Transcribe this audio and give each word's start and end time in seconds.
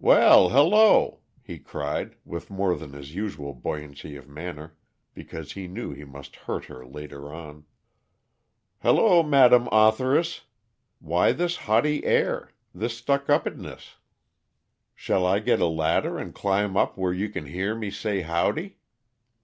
"Well, 0.00 0.48
hello!" 0.48 1.20
he 1.44 1.60
cried, 1.60 2.16
with 2.24 2.50
more 2.50 2.74
than 2.76 2.92
his 2.92 3.14
usual 3.14 3.54
buoyancy 3.54 4.16
of 4.16 4.26
manner 4.26 4.76
because 5.14 5.52
he 5.52 5.68
knew 5.68 5.92
he 5.92 6.02
must 6.04 6.34
hurt 6.34 6.64
her 6.64 6.84
later 6.84 7.32
on. 7.32 7.66
"Hello, 8.82 9.22
Madam 9.22 9.68
Authoress. 9.70 10.40
Why 10.98 11.30
this 11.30 11.54
haughty 11.54 12.04
air? 12.04 12.50
This 12.74 13.00
stuckupiness? 13.00 13.94
Shall 14.96 15.24
I 15.24 15.38
get 15.38 15.60
a 15.60 15.66
ladder 15.66 16.18
and 16.18 16.34
climb 16.34 16.76
up 16.76 16.98
where 16.98 17.12
you 17.12 17.28
can 17.28 17.46
hear 17.46 17.72
me 17.76 17.92
say 17.92 18.22
howdy?" 18.22 18.78